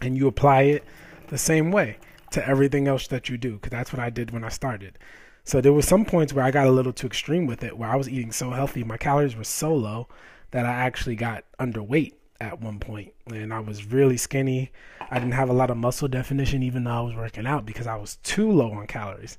And 0.00 0.16
you 0.16 0.26
apply 0.26 0.62
it 0.62 0.84
the 1.28 1.38
same 1.38 1.70
way 1.70 1.98
to 2.32 2.46
everything 2.46 2.88
else 2.88 3.06
that 3.08 3.28
you 3.28 3.36
do, 3.36 3.52
because 3.52 3.70
that's 3.70 3.92
what 3.92 4.00
I 4.00 4.08
did 4.08 4.30
when 4.30 4.44
I 4.44 4.48
started. 4.48 4.98
So 5.44 5.60
there 5.60 5.72
was 5.72 5.86
some 5.86 6.04
points 6.04 6.32
where 6.32 6.44
I 6.44 6.50
got 6.50 6.66
a 6.66 6.70
little 6.70 6.92
too 6.92 7.06
extreme 7.06 7.46
with 7.46 7.62
it, 7.62 7.76
where 7.76 7.90
I 7.90 7.96
was 7.96 8.08
eating 8.08 8.32
so 8.32 8.50
healthy, 8.50 8.82
my 8.82 8.96
calories 8.96 9.36
were 9.36 9.44
so 9.44 9.74
low 9.74 10.08
that 10.52 10.64
I 10.64 10.72
actually 10.72 11.16
got 11.16 11.44
underweight 11.60 12.14
at 12.40 12.60
one 12.60 12.78
point 12.78 13.12
and 13.26 13.52
I 13.52 13.60
was 13.60 13.86
really 13.86 14.16
skinny. 14.16 14.72
I 15.10 15.18
didn't 15.18 15.32
have 15.32 15.50
a 15.50 15.54
lot 15.54 15.70
of 15.70 15.76
muscle 15.76 16.08
definition 16.08 16.62
even 16.62 16.84
though 16.84 16.90
I 16.90 17.00
was 17.00 17.14
working 17.14 17.46
out 17.46 17.66
because 17.66 17.86
I 17.86 17.96
was 17.96 18.16
too 18.22 18.50
low 18.50 18.72
on 18.72 18.86
calories. 18.86 19.38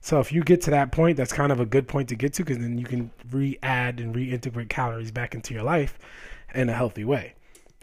So 0.00 0.20
if 0.20 0.30
you 0.30 0.44
get 0.44 0.60
to 0.62 0.70
that 0.70 0.92
point, 0.92 1.16
that's 1.16 1.32
kind 1.32 1.50
of 1.50 1.58
a 1.58 1.66
good 1.66 1.88
point 1.88 2.08
to 2.10 2.14
get 2.14 2.32
to 2.34 2.44
because 2.44 2.58
then 2.58 2.78
you 2.78 2.84
can 2.84 3.10
re-add 3.30 3.98
and 3.98 4.14
reintegrate 4.14 4.68
calories 4.68 5.10
back 5.10 5.34
into 5.34 5.52
your 5.52 5.64
life 5.64 5.98
in 6.54 6.68
a 6.68 6.72
healthy 6.72 7.04
way. 7.04 7.34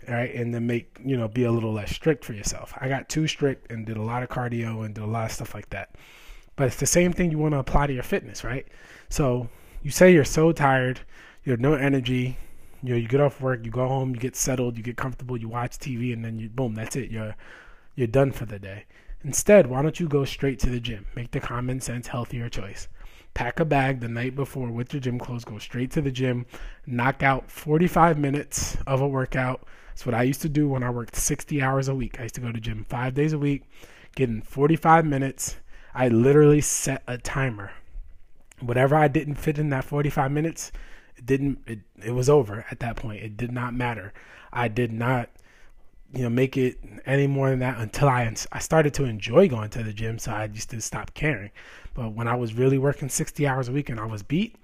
All 0.07 0.13
right, 0.13 0.33
and 0.33 0.53
then 0.53 0.67
make 0.67 0.99
you 1.03 1.15
know 1.15 1.27
be 1.27 1.45
a 1.45 1.51
little 1.51 1.71
less 1.71 1.93
strict 1.93 2.25
for 2.25 2.33
yourself. 2.33 2.73
I 2.79 2.89
got 2.89 3.07
too 3.07 3.27
strict 3.27 3.71
and 3.71 3.85
did 3.85 3.97
a 3.97 4.01
lot 4.01 4.21
of 4.21 4.29
cardio 4.29 4.85
and 4.85 4.93
did 4.93 5.03
a 5.03 5.07
lot 5.07 5.25
of 5.25 5.31
stuff 5.31 5.53
like 5.53 5.69
that. 5.69 5.95
But 6.55 6.67
it's 6.67 6.75
the 6.77 6.85
same 6.85 7.13
thing 7.13 7.31
you 7.31 7.37
want 7.37 7.53
to 7.53 7.59
apply 7.59 7.87
to 7.87 7.93
your 7.93 8.03
fitness, 8.03 8.43
right? 8.43 8.67
So 9.09 9.49
you 9.81 9.91
say 9.91 10.13
you're 10.13 10.25
so 10.25 10.51
tired, 10.51 11.01
you 11.43 11.51
have 11.51 11.59
no 11.59 11.73
energy, 11.73 12.37
you 12.83 12.89
know, 12.89 12.95
you 12.97 13.07
get 13.07 13.21
off 13.21 13.39
work, 13.39 13.63
you 13.63 13.71
go 13.71 13.87
home, 13.87 14.13
you 14.13 14.19
get 14.19 14.35
settled, 14.35 14.77
you 14.77 14.83
get 14.83 14.97
comfortable, 14.97 15.37
you 15.37 15.47
watch 15.47 15.77
TV, 15.77 16.11
and 16.11 16.23
then 16.23 16.37
you 16.37 16.49
boom, 16.49 16.75
that's 16.75 16.97
it. 16.97 17.09
You're 17.09 17.35
you're 17.95 18.07
done 18.07 18.31
for 18.31 18.45
the 18.45 18.59
day. 18.59 18.85
Instead, 19.23 19.67
why 19.67 19.81
don't 19.81 19.99
you 20.01 20.07
go 20.07 20.25
straight 20.25 20.59
to 20.59 20.69
the 20.69 20.81
gym? 20.81 21.07
Make 21.15 21.31
the 21.31 21.39
common 21.39 21.79
sense 21.79 22.07
healthier 22.07 22.49
choice. 22.49 22.89
Pack 23.33 23.61
a 23.61 23.65
bag 23.65 24.01
the 24.01 24.09
night 24.09 24.35
before 24.35 24.69
with 24.69 24.93
your 24.93 24.99
gym 24.99 25.17
clothes, 25.17 25.45
go 25.45 25.57
straight 25.59 25.91
to 25.91 26.01
the 26.01 26.11
gym, 26.11 26.45
knock 26.85 27.23
out 27.23 27.49
45 27.49 28.19
minutes 28.19 28.77
of 28.85 28.99
a 28.99 29.07
workout. 29.07 29.65
That's 29.87 30.05
what 30.05 30.13
I 30.13 30.23
used 30.23 30.41
to 30.41 30.49
do 30.49 30.67
when 30.67 30.83
I 30.83 30.89
worked 30.89 31.15
60 31.15 31.61
hours 31.61 31.87
a 31.87 31.95
week. 31.95 32.19
I 32.19 32.23
used 32.23 32.35
to 32.35 32.41
go 32.41 32.51
to 32.51 32.59
gym 32.59 32.85
5 32.89 33.13
days 33.13 33.31
a 33.31 33.39
week, 33.39 33.63
getting 34.15 34.41
45 34.41 35.05
minutes. 35.05 35.55
I 35.95 36.09
literally 36.09 36.61
set 36.61 37.01
a 37.07 37.17
timer. 37.17 37.71
Whatever 38.59 38.95
I 38.95 39.07
didn't 39.07 39.35
fit 39.35 39.57
in 39.57 39.69
that 39.69 39.85
45 39.85 40.31
minutes, 40.31 40.71
it 41.17 41.25
didn't 41.25 41.59
it, 41.67 41.79
it 42.03 42.11
was 42.11 42.29
over 42.29 42.65
at 42.71 42.79
that 42.79 42.95
point. 42.95 43.23
It 43.23 43.37
did 43.37 43.51
not 43.51 43.73
matter. 43.73 44.13
I 44.51 44.67
did 44.67 44.91
not 44.91 45.29
you 46.13 46.23
know 46.23 46.29
make 46.29 46.57
it 46.57 46.77
any 47.05 47.27
more 47.27 47.49
than 47.49 47.59
that 47.59 47.79
until 47.79 48.07
I 48.07 48.31
I 48.51 48.59
started 48.59 48.93
to 48.95 49.05
enjoy 49.05 49.47
going 49.49 49.69
to 49.71 49.83
the 49.83 49.93
gym. 49.93 50.19
So 50.19 50.31
I 50.31 50.47
just 50.47 50.69
to 50.71 50.81
stop 50.81 51.13
caring. 51.13 51.51
But 51.93 52.13
when 52.13 52.27
I 52.27 52.35
was 52.35 52.53
really 52.53 52.77
working 52.77 53.09
60 53.09 53.45
hours 53.47 53.69
a 53.69 53.71
week 53.71 53.89
and 53.89 53.99
I 53.99 54.05
was 54.05 54.23
beat, 54.23 54.55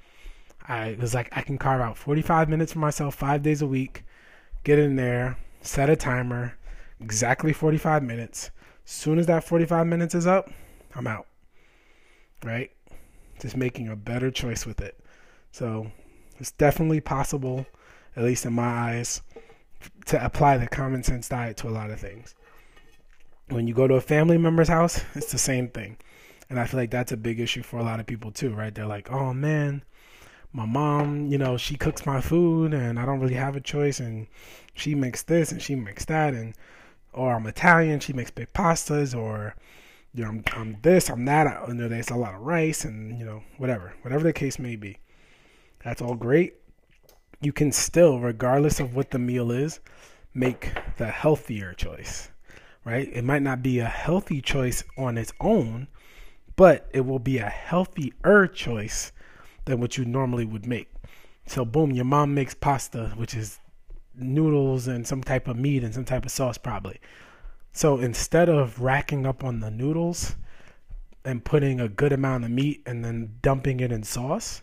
I 0.67 0.97
was 0.99 1.13
like, 1.13 1.29
I 1.31 1.41
can 1.41 1.57
carve 1.57 1.81
out 1.81 1.97
45 1.97 2.49
minutes 2.49 2.73
for 2.73 2.79
myself 2.79 3.15
five 3.15 3.43
days 3.43 3.61
a 3.61 3.67
week, 3.67 4.03
get 4.63 4.79
in 4.79 4.95
there, 4.95 5.37
set 5.61 5.89
a 5.89 5.95
timer, 5.95 6.57
exactly 6.99 7.53
45 7.53 8.03
minutes. 8.03 8.51
As 8.85 8.91
soon 8.91 9.19
as 9.19 9.27
that 9.27 9.43
45 9.43 9.85
minutes 9.87 10.15
is 10.15 10.27
up, 10.27 10.49
I'm 10.95 11.07
out. 11.07 11.27
Right? 12.43 12.71
Just 13.39 13.57
making 13.57 13.89
a 13.89 13.95
better 13.95 14.31
choice 14.31 14.65
with 14.65 14.81
it. 14.81 14.99
So 15.51 15.91
it's 16.39 16.51
definitely 16.51 17.01
possible, 17.01 17.65
at 18.15 18.23
least 18.23 18.45
in 18.45 18.53
my 18.53 18.63
eyes, 18.63 19.21
to 20.05 20.23
apply 20.23 20.57
the 20.57 20.67
common 20.67 21.03
sense 21.03 21.29
diet 21.29 21.57
to 21.57 21.67
a 21.67 21.71
lot 21.71 21.91
of 21.91 21.99
things. 21.99 22.35
When 23.49 23.67
you 23.67 23.73
go 23.73 23.87
to 23.87 23.95
a 23.95 24.01
family 24.01 24.37
member's 24.37 24.67
house, 24.67 25.03
it's 25.15 25.31
the 25.31 25.37
same 25.37 25.69
thing. 25.69 25.97
And 26.49 26.59
I 26.59 26.65
feel 26.65 26.79
like 26.79 26.91
that's 26.91 27.11
a 27.11 27.17
big 27.17 27.39
issue 27.39 27.61
for 27.61 27.77
a 27.77 27.83
lot 27.83 27.99
of 27.99 28.07
people 28.07 28.31
too, 28.31 28.53
right? 28.53 28.73
They're 28.73 28.85
like, 28.85 29.11
oh 29.11 29.33
man, 29.33 29.83
my 30.51 30.65
mom, 30.65 31.27
you 31.27 31.37
know, 31.37 31.57
she 31.57 31.75
cooks 31.75 32.05
my 32.05 32.21
food 32.21 32.73
and 32.73 32.99
I 32.99 33.05
don't 33.05 33.19
really 33.19 33.35
have 33.35 33.55
a 33.55 33.61
choice 33.61 33.99
and 33.99 34.27
she 34.73 34.95
makes 34.95 35.21
this 35.21 35.51
and 35.51 35.61
she 35.61 35.75
makes 35.75 36.05
that 36.05 36.33
and 36.33 36.55
or 37.13 37.35
I'm 37.35 37.45
Italian, 37.45 37.99
she 37.99 38.13
makes 38.13 38.31
big 38.31 38.51
pastas 38.53 39.15
or 39.15 39.55
you 40.13 40.23
know, 40.23 40.29
I'm, 40.29 40.43
I'm 40.53 40.77
this, 40.81 41.09
I'm 41.09 41.25
that. 41.25 41.45
I 41.45 41.71
know 41.71 41.87
there's 41.87 42.09
a 42.09 42.15
lot 42.15 42.33
of 42.33 42.41
rice 42.41 42.83
and, 42.83 43.17
you 43.19 43.25
know, 43.25 43.43
whatever, 43.57 43.93
whatever 44.01 44.23
the 44.23 44.33
case 44.33 44.57
may 44.57 44.75
be. 44.75 44.97
That's 45.83 46.01
all 46.01 46.15
great. 46.15 46.55
You 47.41 47.53
can 47.53 47.71
still, 47.71 48.19
regardless 48.19 48.79
of 48.79 48.95
what 48.95 49.11
the 49.11 49.19
meal 49.19 49.51
is, 49.51 49.79
make 50.33 50.73
the 50.97 51.07
healthier 51.07 51.73
choice, 51.73 52.29
right? 52.83 53.09
It 53.11 53.23
might 53.23 53.41
not 53.41 53.63
be 53.63 53.79
a 53.79 53.85
healthy 53.85 54.41
choice 54.41 54.83
on 54.97 55.17
its 55.17 55.31
own, 55.39 55.87
but 56.55 56.89
it 56.91 57.01
will 57.01 57.19
be 57.19 57.37
a 57.37 57.47
healthier 57.47 58.47
choice 58.47 59.11
than 59.65 59.79
what 59.79 59.97
you 59.97 60.03
normally 60.03 60.45
would 60.45 60.65
make. 60.65 60.91
So, 61.45 61.63
boom, 61.63 61.91
your 61.91 62.05
mom 62.05 62.33
makes 62.33 62.53
pasta, 62.53 63.13
which 63.15 63.33
is 63.33 63.59
noodles 64.15 64.87
and 64.87 65.07
some 65.07 65.23
type 65.23 65.47
of 65.47 65.57
meat 65.57 65.83
and 65.83 65.93
some 65.93 66.05
type 66.05 66.25
of 66.25 66.31
sauce, 66.31 66.57
probably. 66.57 66.99
So, 67.71 67.99
instead 67.99 68.49
of 68.49 68.81
racking 68.81 69.25
up 69.25 69.43
on 69.43 69.61
the 69.61 69.71
noodles 69.71 70.35
and 71.23 71.43
putting 71.43 71.79
a 71.79 71.87
good 71.87 72.11
amount 72.11 72.43
of 72.43 72.51
meat 72.51 72.83
and 72.85 73.03
then 73.05 73.37
dumping 73.41 73.79
it 73.79 73.91
in 73.91 74.03
sauce, 74.03 74.61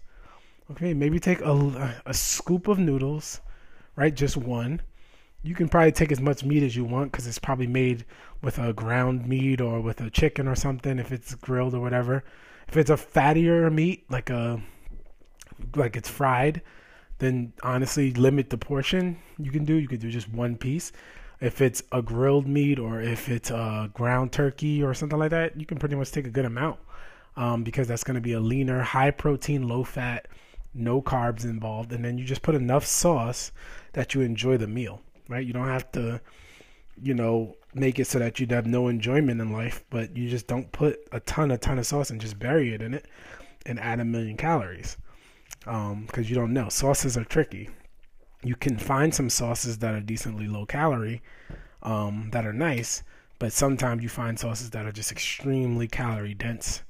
okay, 0.70 0.94
maybe 0.94 1.18
take 1.18 1.40
a, 1.40 2.02
a 2.06 2.14
scoop 2.14 2.68
of 2.68 2.78
noodles, 2.78 3.40
right? 3.94 4.14
Just 4.14 4.36
one. 4.36 4.82
You 5.42 5.54
can 5.54 5.68
probably 5.68 5.92
take 5.92 6.10
as 6.10 6.20
much 6.20 6.44
meat 6.44 6.62
as 6.62 6.74
you 6.74 6.84
want 6.84 7.12
because 7.12 7.26
it's 7.26 7.38
probably 7.38 7.68
made 7.68 8.04
with 8.42 8.58
a 8.58 8.72
ground 8.72 9.28
meat 9.28 9.60
or 9.60 9.80
with 9.80 10.00
a 10.00 10.10
chicken 10.10 10.48
or 10.48 10.56
something 10.56 10.98
if 10.98 11.12
it's 11.12 11.34
grilled 11.34 11.74
or 11.74 11.80
whatever. 11.80 12.24
If 12.68 12.76
it's 12.76 12.90
a 12.90 12.96
fattier 12.96 13.72
meat, 13.72 14.10
like 14.10 14.28
a 14.30 14.60
like 15.76 15.96
it's 15.96 16.08
fried, 16.08 16.62
then 17.18 17.52
honestly 17.62 18.12
limit 18.12 18.50
the 18.50 18.58
portion 18.58 19.18
you 19.38 19.50
can 19.50 19.64
do. 19.64 19.74
You 19.74 19.88
could 19.88 20.00
do 20.00 20.10
just 20.10 20.28
one 20.28 20.56
piece. 20.56 20.92
If 21.40 21.60
it's 21.60 21.82
a 21.92 22.02
grilled 22.02 22.46
meat 22.46 22.78
or 22.78 23.00
if 23.00 23.28
it's 23.28 23.50
a 23.50 23.90
ground 23.94 24.32
turkey 24.32 24.82
or 24.82 24.94
something 24.94 25.18
like 25.18 25.30
that, 25.30 25.58
you 25.60 25.66
can 25.66 25.78
pretty 25.78 25.94
much 25.94 26.10
take 26.10 26.26
a 26.26 26.30
good 26.30 26.46
amount 26.46 26.80
um, 27.36 27.62
because 27.62 27.86
that's 27.86 28.04
going 28.04 28.14
to 28.14 28.20
be 28.20 28.32
a 28.32 28.40
leaner, 28.40 28.82
high 28.82 29.10
protein, 29.10 29.68
low 29.68 29.84
fat, 29.84 30.26
no 30.76 31.02
carbs 31.02 31.44
involved, 31.44 31.92
and 31.92 32.04
then 32.04 32.18
you 32.18 32.24
just 32.24 32.42
put 32.42 32.54
enough 32.54 32.84
sauce 32.84 33.52
that 33.92 34.14
you 34.14 34.20
enjoy 34.20 34.56
the 34.56 34.66
meal. 34.66 35.00
Right? 35.28 35.44
You 35.44 35.52
don't 35.52 35.66
have 35.66 35.90
to, 35.92 36.20
you 37.02 37.14
know, 37.14 37.56
make 37.74 37.98
it 37.98 38.06
so 38.06 38.18
that 38.18 38.38
you'd 38.38 38.52
have 38.52 38.66
no 38.66 38.88
enjoyment 38.88 39.40
in 39.40 39.52
life, 39.52 39.84
but 39.90 40.16
you 40.16 40.28
just 40.28 40.46
don't 40.46 40.70
put 40.72 41.00
a 41.12 41.20
ton, 41.20 41.50
a 41.50 41.58
ton 41.58 41.78
of 41.78 41.86
sauce 41.86 42.10
and 42.10 42.20
just 42.20 42.38
bury 42.38 42.72
it 42.72 42.80
in 42.80 42.94
it 42.94 43.06
and 43.66 43.80
add 43.80 44.00
a 44.00 44.04
million 44.04 44.36
calories 44.36 44.96
because 45.60 45.92
um, 45.92 46.24
you 46.24 46.34
don't 46.34 46.52
know. 46.52 46.68
Sauces 46.68 47.16
are 47.16 47.24
tricky. 47.24 47.68
You 48.44 48.54
can 48.54 48.78
find 48.78 49.12
some 49.12 49.28
sauces 49.28 49.78
that 49.78 49.94
are 49.94 50.00
decently 50.00 50.46
low 50.46 50.64
calorie, 50.64 51.22
um, 51.82 52.30
that 52.32 52.46
are 52.46 52.52
nice, 52.52 53.02
but 53.38 53.52
sometimes 53.52 54.02
you 54.02 54.08
find 54.08 54.38
sauces 54.38 54.70
that 54.70 54.86
are 54.86 54.92
just 54.92 55.10
extremely 55.10 55.88
calorie 55.88 56.34
dense, 56.34 56.82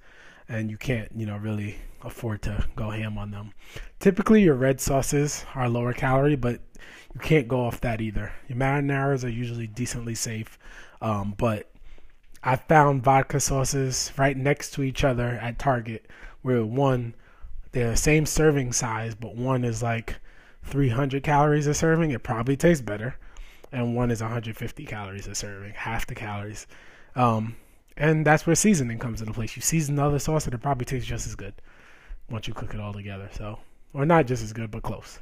and 0.48 0.70
you 0.70 0.76
can't, 0.76 1.10
you 1.14 1.26
know, 1.26 1.36
really 1.36 1.76
afford 2.02 2.42
to 2.42 2.64
go 2.76 2.90
ham 2.90 3.18
on 3.18 3.30
them. 3.30 3.52
Typically, 3.98 4.42
your 4.42 4.54
red 4.54 4.80
sauces 4.80 5.44
are 5.54 5.68
lower 5.68 5.92
calorie, 5.92 6.36
but 6.36 6.60
you 7.14 7.20
can't 7.20 7.48
go 7.48 7.64
off 7.64 7.80
that 7.80 8.00
either. 8.00 8.32
Your 8.48 8.58
marinaras 8.58 9.24
are 9.24 9.28
usually 9.28 9.66
decently 9.66 10.14
safe, 10.14 10.58
um, 11.00 11.34
but 11.36 11.70
I 12.42 12.56
found 12.56 13.02
vodka 13.02 13.40
sauces 13.40 14.12
right 14.16 14.36
next 14.36 14.70
to 14.74 14.82
each 14.82 15.02
other 15.02 15.30
at 15.42 15.58
Target 15.58 16.08
where 16.42 16.64
one 16.64 17.14
they're 17.72 17.90
the 17.90 17.96
same 17.96 18.24
serving 18.24 18.72
size, 18.72 19.14
but 19.14 19.34
one 19.34 19.64
is 19.64 19.82
like 19.82 20.16
300 20.62 21.22
calories 21.22 21.66
a 21.66 21.74
serving. 21.74 22.10
It 22.10 22.22
probably 22.22 22.56
tastes 22.56 22.80
better, 22.80 23.16
and 23.72 23.94
one 23.94 24.10
is 24.10 24.22
150 24.22 24.84
calories 24.86 25.26
a 25.26 25.34
serving, 25.34 25.74
half 25.74 26.06
the 26.06 26.14
calories. 26.14 26.66
Um, 27.14 27.56
and 27.96 28.26
that's 28.26 28.46
where 28.46 28.56
seasoning 28.56 28.98
comes 28.98 29.20
into 29.20 29.32
place. 29.32 29.56
You 29.56 29.62
season 29.62 29.96
the 29.96 30.04
other 30.04 30.18
sauce, 30.18 30.44
and 30.44 30.54
it 30.54 30.62
probably 30.62 30.84
tastes 30.84 31.08
just 31.08 31.26
as 31.26 31.34
good 31.34 31.54
once 32.30 32.48
you 32.48 32.54
cook 32.54 32.74
it 32.74 32.80
all 32.80 32.92
together. 32.92 33.28
So, 33.32 33.58
or 33.94 34.04
not 34.04 34.26
just 34.26 34.42
as 34.42 34.52
good, 34.52 34.70
but 34.70 34.82
close. 34.82 35.18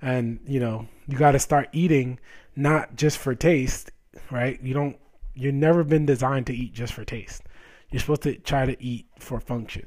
And 0.00 0.40
you 0.46 0.60
know, 0.60 0.88
you 1.06 1.16
got 1.16 1.32
to 1.32 1.38
start 1.38 1.68
eating 1.72 2.18
not 2.56 2.96
just 2.96 3.18
for 3.18 3.34
taste, 3.34 3.90
right? 4.30 4.60
You 4.62 4.74
don't. 4.74 4.96
You've 5.34 5.54
never 5.54 5.82
been 5.82 6.04
designed 6.04 6.46
to 6.48 6.54
eat 6.54 6.74
just 6.74 6.92
for 6.92 7.04
taste. 7.04 7.42
You're 7.90 8.00
supposed 8.00 8.22
to 8.22 8.34
try 8.36 8.66
to 8.66 8.82
eat 8.82 9.06
for 9.18 9.40
function. 9.40 9.86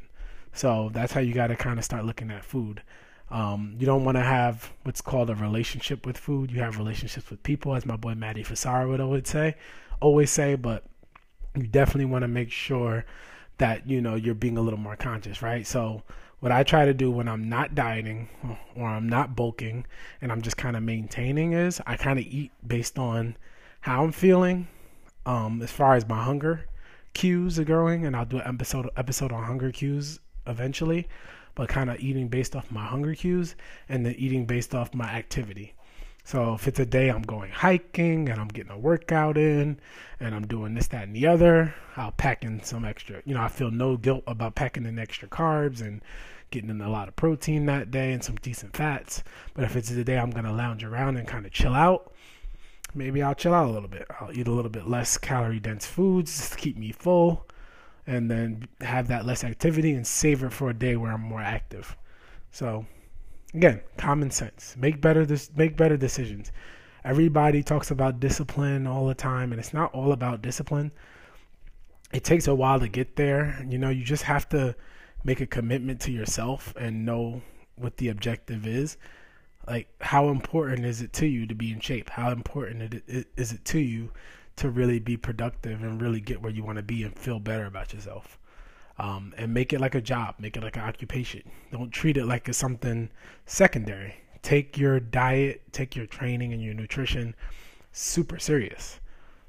So 0.53 0.89
that's 0.93 1.11
how 1.11 1.19
you 1.19 1.33
got 1.33 1.47
to 1.47 1.55
kind 1.55 1.77
of 1.77 1.85
start 1.85 2.05
looking 2.05 2.31
at 2.31 2.43
food. 2.45 2.81
Um, 3.29 3.75
you 3.77 3.85
don't 3.85 4.05
want 4.05 4.17
to 4.17 4.23
have 4.23 4.71
what's 4.83 5.01
called 5.01 5.29
a 5.29 5.35
relationship 5.35 6.05
with 6.05 6.17
food. 6.17 6.51
You 6.51 6.61
have 6.61 6.77
relationships 6.77 7.29
with 7.29 7.43
people, 7.43 7.75
as 7.75 7.85
my 7.85 7.97
boy 7.97 8.15
Maddie 8.15 8.43
Fasara 8.43 8.87
would 8.87 9.01
always 9.01 9.27
say, 9.27 9.55
always 9.99 10.31
say. 10.31 10.55
But 10.55 10.85
you 11.55 11.67
definitely 11.67 12.05
want 12.05 12.23
to 12.23 12.27
make 12.27 12.51
sure 12.51 13.05
that 13.57 13.87
you 13.89 14.01
know 14.01 14.15
you're 14.15 14.35
being 14.35 14.57
a 14.57 14.61
little 14.61 14.79
more 14.79 14.95
conscious, 14.95 15.41
right? 15.41 15.65
So 15.65 16.03
what 16.39 16.51
I 16.51 16.63
try 16.63 16.85
to 16.85 16.93
do 16.93 17.09
when 17.11 17.27
I'm 17.27 17.49
not 17.49 17.75
dieting 17.75 18.29
or 18.75 18.87
I'm 18.87 19.07
not 19.07 19.35
bulking 19.35 19.85
and 20.21 20.31
I'm 20.31 20.41
just 20.41 20.57
kind 20.57 20.75
of 20.75 20.83
maintaining 20.83 21.53
is 21.53 21.81
I 21.85 21.95
kind 21.95 22.19
of 22.19 22.25
eat 22.25 22.51
based 22.65 22.99
on 22.99 23.37
how 23.81 24.03
I'm 24.03 24.11
feeling, 24.11 24.67
um, 25.25 25.61
as 25.61 25.71
far 25.71 25.95
as 25.95 26.07
my 26.07 26.23
hunger 26.23 26.65
cues 27.13 27.59
are 27.59 27.63
going, 27.63 28.05
and 28.05 28.15
I'll 28.15 28.25
do 28.25 28.37
an 28.37 28.47
episode 28.47 28.89
episode 28.97 29.31
on 29.31 29.43
hunger 29.43 29.71
cues 29.71 30.19
eventually, 30.47 31.07
but 31.53 31.69
kind 31.69 31.89
of 31.89 31.99
eating 31.99 32.27
based 32.27 32.55
off 32.55 32.71
my 32.71 32.85
hunger 32.85 33.15
cues 33.15 33.55
and 33.87 34.05
then 34.05 34.15
eating 34.17 34.45
based 34.45 34.75
off 34.75 34.93
my 34.93 35.05
activity. 35.05 35.74
So 36.25 36.55
if 36.55 36.67
it's 36.67 36.79
a 36.79 36.87
day 36.87 37.09
I'm 37.09 37.21
going 37.21 37.51
hiking 37.51 38.29
and 38.29 38.41
I'm 38.41 38.47
getting 38.47 38.71
a 38.71 38.79
workout 38.79 39.37
in 39.37 39.79
and 40.19 40.33
I'm 40.33 40.47
doing 40.47 40.73
this, 40.73 40.87
that, 40.87 41.03
and 41.03 41.15
the 41.15 41.27
other, 41.27 41.75
I'll 41.95 42.13
pack 42.13 42.43
in 42.43 42.63
some 42.63 42.83
extra. 42.83 43.21
You 43.25 43.35
know, 43.35 43.41
I 43.43 43.47
feel 43.47 43.69
no 43.69 43.95
guilt 43.95 44.23
about 44.25 44.55
packing 44.55 44.87
in 44.87 44.97
extra 44.97 45.27
carbs 45.27 45.81
and 45.81 46.01
getting 46.49 46.71
in 46.71 46.81
a 46.81 46.89
lot 46.89 47.07
of 47.07 47.15
protein 47.15 47.67
that 47.67 47.91
day 47.91 48.11
and 48.11 48.23
some 48.23 48.37
decent 48.37 48.75
fats. 48.75 49.23
But 49.53 49.65
if 49.65 49.75
it's 49.75 49.89
the 49.89 50.03
day 50.03 50.17
I'm 50.17 50.31
going 50.31 50.45
to 50.45 50.51
lounge 50.51 50.83
around 50.83 51.17
and 51.17 51.27
kind 51.27 51.45
of 51.45 51.51
chill 51.51 51.75
out, 51.75 52.11
maybe 52.95 53.21
I'll 53.21 53.35
chill 53.35 53.53
out 53.53 53.67
a 53.67 53.71
little 53.71 53.87
bit. 53.87 54.07
I'll 54.19 54.35
eat 54.35 54.47
a 54.47 54.51
little 54.51 54.71
bit 54.71 54.87
less 54.87 55.19
calorie 55.19 55.59
dense 55.59 55.85
foods 55.85 56.49
to 56.49 56.57
keep 56.57 56.75
me 56.75 56.91
full 56.91 57.45
and 58.07 58.31
then 58.31 58.67
have 58.81 59.09
that 59.09 59.27
less 59.27 59.43
activity 59.43 59.93
and 59.93 60.07
save 60.07 60.43
it 60.43 60.51
for 60.51 60.71
a 60.71 60.73
day 60.73 60.95
where 60.95 61.11
I'm 61.11 61.21
more 61.21 61.41
active. 61.41 61.95
So 62.49 62.87
again, 63.55 63.81
common 63.97 64.31
sense. 64.31 64.75
Make 64.77 65.01
better 65.01 65.25
this 65.25 65.49
make 65.55 65.77
better 65.77 65.97
decisions. 65.97 66.51
Everybody 67.03 67.63
talks 67.63 67.91
about 67.91 68.19
discipline 68.19 68.87
all 68.87 69.07
the 69.07 69.15
time 69.15 69.51
and 69.51 69.59
it's 69.59 69.73
not 69.73 69.93
all 69.93 70.11
about 70.11 70.41
discipline. 70.41 70.91
It 72.13 72.23
takes 72.23 72.47
a 72.47 72.55
while 72.55 72.79
to 72.79 72.87
get 72.87 73.15
there. 73.15 73.63
You 73.67 73.77
know, 73.77 73.89
you 73.89 74.03
just 74.03 74.23
have 74.23 74.49
to 74.49 74.75
make 75.23 75.41
a 75.41 75.47
commitment 75.47 75.99
to 76.01 76.11
yourself 76.11 76.73
and 76.79 77.05
know 77.05 77.41
what 77.75 77.97
the 77.97 78.09
objective 78.09 78.65
is. 78.65 78.97
Like 79.67 79.87
how 80.01 80.29
important 80.29 80.85
is 80.85 81.01
it 81.01 81.13
to 81.13 81.27
you 81.27 81.47
to 81.47 81.55
be 81.55 81.71
in 81.71 81.79
shape? 81.79 82.09
How 82.09 82.31
important 82.31 83.03
is 83.07 83.51
it 83.51 83.65
to 83.65 83.79
you 83.79 84.11
to 84.57 84.69
really 84.69 84.99
be 84.99 85.17
productive 85.17 85.83
and 85.83 86.01
really 86.01 86.21
get 86.21 86.41
where 86.41 86.51
you 86.51 86.63
want 86.63 86.77
to 86.77 86.83
be 86.83 87.03
and 87.03 87.17
feel 87.17 87.39
better 87.39 87.65
about 87.65 87.93
yourself. 87.93 88.39
Um, 88.97 89.33
and 89.37 89.53
make 89.53 89.73
it 89.73 89.81
like 89.81 89.93
a 89.93 90.01
job, 90.01 90.35
make 90.39 90.55
it 90.55 90.63
like 90.63 90.77
an 90.77 90.83
occupation. 90.83 91.43
Don't 91.71 91.91
treat 91.91 92.15
it 92.15 92.25
like 92.25 92.47
it's 92.47 92.57
something 92.57 93.09
secondary. 93.45 94.15
Take 94.41 94.77
your 94.77 94.99
diet, 94.99 95.63
take 95.73 95.95
your 95.95 96.05
training 96.05 96.53
and 96.53 96.63
your 96.63 96.73
nutrition 96.73 97.35
super 97.91 98.39
serious. 98.39 98.99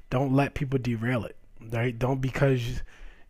Don't 0.09 0.33
let 0.33 0.53
people 0.53 0.79
derail 0.79 1.23
it. 1.23 1.37
Right? 1.71 1.97
Don't 1.97 2.19
because 2.19 2.81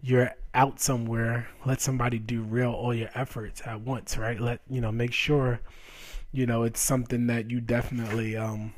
you're 0.01 0.31
out 0.53 0.79
somewhere, 0.79 1.47
let 1.65 1.81
somebody 1.81 2.19
derail 2.19 2.71
all 2.71 2.93
your 2.93 3.09
efforts 3.13 3.61
at 3.65 3.81
once, 3.81 4.17
right? 4.17 4.39
Let 4.39 4.61
you 4.69 4.81
know, 4.81 4.91
make 4.91 5.13
sure, 5.13 5.59
you 6.31 6.45
know, 6.45 6.63
it's 6.63 6.79
something 6.79 7.27
that 7.27 7.51
you 7.51 7.61
definitely 7.61 8.35
um 8.35 8.73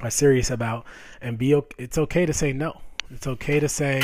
are 0.00 0.10
serious 0.10 0.50
about, 0.50 0.84
and 1.20 1.38
be 1.38 1.58
it's 1.78 1.98
okay 1.98 2.26
to 2.26 2.32
say 2.32 2.52
no. 2.52 2.80
It's 3.10 3.26
okay 3.26 3.60
to 3.60 3.68
say, 3.68 4.02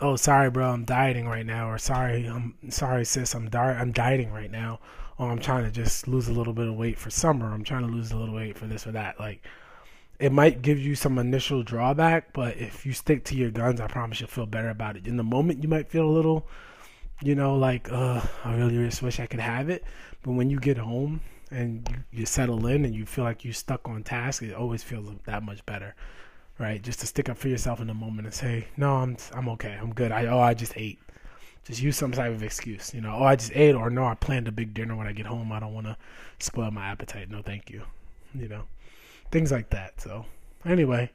"Oh, 0.00 0.16
sorry, 0.16 0.50
bro, 0.50 0.70
I'm 0.70 0.84
dieting 0.84 1.26
right 1.28 1.46
now," 1.46 1.70
or 1.70 1.78
"Sorry, 1.78 2.26
I'm 2.26 2.54
sorry, 2.70 3.04
sis, 3.04 3.34
I'm 3.34 3.48
di- 3.50 3.78
I'm 3.78 3.92
dieting 3.92 4.32
right 4.32 4.50
now," 4.50 4.80
or 5.18 5.30
"I'm 5.30 5.38
trying 5.40 5.64
to 5.64 5.70
just 5.70 6.06
lose 6.08 6.28
a 6.28 6.32
little 6.32 6.52
bit 6.52 6.68
of 6.68 6.74
weight 6.76 6.98
for 6.98 7.10
summer. 7.10 7.52
I'm 7.52 7.64
trying 7.64 7.82
to 7.82 7.92
lose 7.92 8.10
a 8.12 8.16
little 8.16 8.34
weight 8.34 8.56
for 8.58 8.66
this 8.66 8.86
or 8.86 8.92
that." 8.92 9.18
Like, 9.20 9.44
it 10.18 10.32
might 10.32 10.62
give 10.62 10.78
you 10.78 10.94
some 10.94 11.18
initial 11.18 11.62
drawback, 11.62 12.32
but 12.32 12.56
if 12.56 12.84
you 12.84 12.92
stick 12.92 13.24
to 13.26 13.36
your 13.36 13.50
guns, 13.50 13.80
I 13.80 13.86
promise 13.86 14.20
you'll 14.20 14.28
feel 14.28 14.46
better 14.46 14.68
about 14.70 14.96
it. 14.96 15.06
In 15.06 15.16
the 15.16 15.24
moment, 15.24 15.62
you 15.62 15.68
might 15.68 15.88
feel 15.88 16.06
a 16.08 16.10
little, 16.10 16.46
you 17.22 17.34
know, 17.34 17.56
like, 17.56 17.90
uh, 17.92 18.20
I 18.44 18.54
really 18.56 18.76
just 18.76 19.02
wish 19.02 19.20
I 19.20 19.26
could 19.26 19.40
have 19.40 19.68
it. 19.68 19.84
But 20.22 20.32
when 20.32 20.50
you 20.50 20.58
get 20.58 20.78
home 20.78 21.20
and 21.50 21.88
you, 21.88 22.20
you 22.20 22.26
settle 22.26 22.66
in 22.66 22.84
and 22.84 22.94
you 22.94 23.06
feel 23.06 23.24
like 23.24 23.44
you're 23.44 23.54
stuck 23.54 23.88
on 23.88 24.02
task, 24.02 24.42
it 24.42 24.54
always 24.54 24.82
feels 24.82 25.08
that 25.24 25.42
much 25.44 25.64
better, 25.66 25.94
right? 26.58 26.82
Just 26.82 27.00
to 27.00 27.06
stick 27.06 27.28
up 27.28 27.38
for 27.38 27.48
yourself 27.48 27.80
in 27.80 27.86
the 27.86 27.94
moment 27.94 28.26
and 28.26 28.34
say, 28.34 28.68
no, 28.76 28.96
I'm 28.96 29.16
I'm 29.34 29.48
okay, 29.50 29.78
I'm 29.80 29.92
good. 29.92 30.12
I 30.12 30.26
oh, 30.26 30.40
I 30.40 30.54
just 30.54 30.72
ate. 30.76 30.98
Just 31.64 31.82
use 31.82 31.96
some 31.96 32.12
type 32.12 32.32
of 32.32 32.42
excuse, 32.42 32.94
you 32.94 33.00
know. 33.00 33.14
Oh, 33.18 33.24
I 33.24 33.36
just 33.36 33.52
ate, 33.54 33.74
or 33.74 33.90
no, 33.90 34.06
I 34.06 34.14
planned 34.14 34.48
a 34.48 34.52
big 34.52 34.72
dinner 34.72 34.96
when 34.96 35.06
I 35.06 35.12
get 35.12 35.26
home. 35.26 35.52
I 35.52 35.60
don't 35.60 35.74
want 35.74 35.86
to 35.86 35.96
spoil 36.38 36.70
my 36.70 36.86
appetite. 36.86 37.30
No, 37.30 37.42
thank 37.42 37.70
you. 37.70 37.82
You 38.34 38.48
know 38.48 38.64
things 39.30 39.52
like 39.52 39.70
that. 39.70 40.00
So, 40.00 40.26
anyway, 40.64 41.10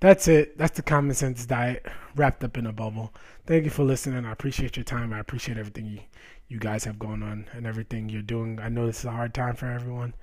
that's 0.00 0.28
it. 0.28 0.56
That's 0.58 0.76
the 0.76 0.82
common 0.82 1.14
sense 1.14 1.46
diet 1.46 1.86
wrapped 2.14 2.44
up 2.44 2.56
in 2.56 2.66
a 2.66 2.72
bubble. 2.72 3.12
Thank 3.46 3.64
you 3.64 3.70
for 3.70 3.84
listening. 3.84 4.24
I 4.24 4.32
appreciate 4.32 4.76
your 4.76 4.84
time. 4.84 5.12
I 5.12 5.18
appreciate 5.18 5.58
everything 5.58 5.86
you, 5.86 6.00
you 6.48 6.58
guys 6.58 6.84
have 6.84 6.98
going 6.98 7.22
on 7.22 7.46
and 7.52 7.66
everything 7.66 8.08
you're 8.08 8.22
doing. 8.22 8.58
I 8.60 8.68
know 8.68 8.86
this 8.86 9.00
is 9.00 9.04
a 9.06 9.10
hard 9.10 9.34
time 9.34 9.56
for 9.56 9.66
everyone 9.66 10.14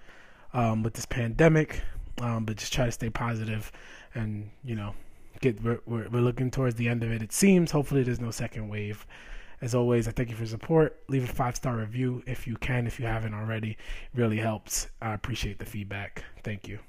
um, 0.53 0.83
with 0.83 0.93
this 0.93 1.05
pandemic, 1.05 1.81
um, 2.21 2.45
but 2.45 2.57
just 2.57 2.73
try 2.73 2.85
to 2.85 2.91
stay 2.91 3.09
positive 3.09 3.71
and, 4.13 4.49
you 4.63 4.75
know, 4.75 4.93
get 5.41 5.61
we're, 5.63 5.79
we're, 5.85 6.09
we're 6.09 6.21
looking 6.21 6.51
towards 6.51 6.75
the 6.75 6.87
end 6.87 7.03
of 7.03 7.11
it. 7.11 7.21
It 7.21 7.33
seems. 7.33 7.71
Hopefully, 7.71 8.03
there's 8.03 8.19
no 8.19 8.31
second 8.31 8.69
wave. 8.69 9.05
As 9.59 9.73
always, 9.73 10.07
I 10.07 10.11
thank 10.11 10.29
you 10.29 10.35
for 10.35 10.45
support. 10.45 10.99
Leave 11.07 11.23
a 11.23 11.33
five 11.33 11.55
star 11.55 11.77
review 11.77 12.21
if 12.27 12.45
you 12.45 12.57
can, 12.57 12.85
if 12.85 12.99
you 12.99 13.05
haven't 13.07 13.33
already. 13.33 13.71
It 13.71 13.77
really 14.19 14.37
helps. 14.37 14.87
I 15.01 15.13
appreciate 15.13 15.59
the 15.59 15.65
feedback. 15.65 16.23
Thank 16.43 16.67
you. 16.67 16.79